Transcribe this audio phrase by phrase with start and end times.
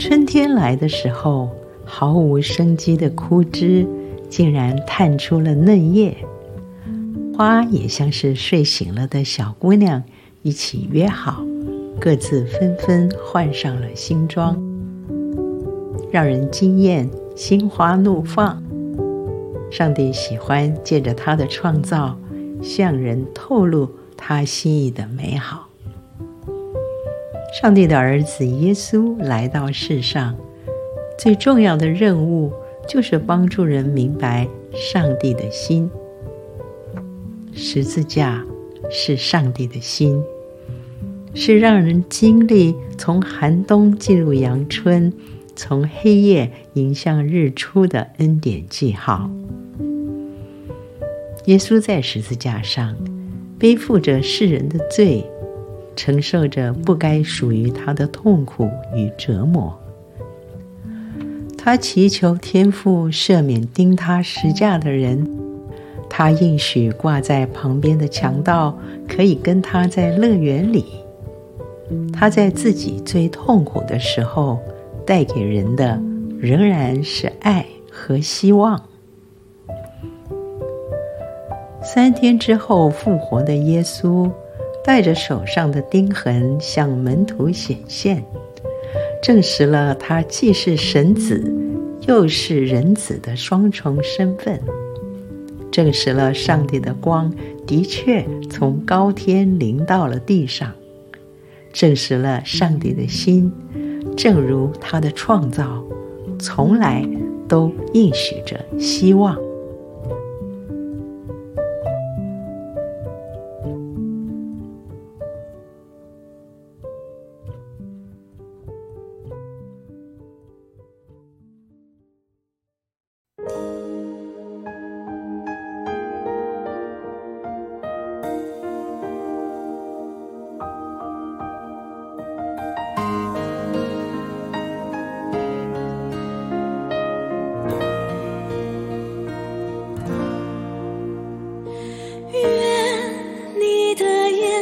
[0.00, 1.50] 春天来的时候，
[1.84, 3.86] 毫无生机的枯枝
[4.30, 6.16] 竟然探出了嫩叶，
[7.36, 10.02] 花也像是睡醒了的小姑娘，
[10.40, 11.44] 一起约好，
[12.00, 14.56] 各自纷纷换上了新装，
[16.10, 18.62] 让人惊艳，心花怒放。
[19.70, 22.18] 上帝喜欢借着他的创造，
[22.62, 25.69] 向人透露他心意的美好。
[27.52, 30.36] 上帝的儿子耶稣来到世上，
[31.18, 32.52] 最重要的任务
[32.88, 35.90] 就是帮助人明白上帝的心。
[37.52, 38.44] 十字架
[38.88, 40.22] 是上帝的心，
[41.34, 45.12] 是让人经历从寒冬进入阳春，
[45.56, 49.28] 从黑夜迎向日出的恩典记号。
[51.46, 52.96] 耶稣在十字架上
[53.58, 55.24] 背负着世人的罪，
[55.94, 59.78] 承受着不该属于他的痛苦与折磨。
[61.58, 65.28] 他祈求天父赦免钉他十架的人，
[66.08, 70.86] 他应许挂在旁边的强盗可以跟他在乐园里。
[72.12, 74.58] 他在自己最痛苦的时候
[75.04, 76.00] 带给人的
[76.38, 78.80] 仍然是爱和希望。
[81.82, 84.30] 三天之后复活的耶稣，
[84.84, 88.24] 带着手上的钉痕向门徒显现，
[89.22, 91.54] 证实了他既是神子，
[92.06, 94.60] 又是人子的双重身份，
[95.70, 97.32] 证实了上帝的光
[97.66, 100.72] 的确从高天临到了地上，
[101.72, 103.52] 证实了上帝的心，
[104.16, 105.84] 正如他的创造，
[106.38, 107.06] 从来
[107.46, 109.36] 都应许着希望。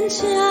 [0.09, 0.48] 家。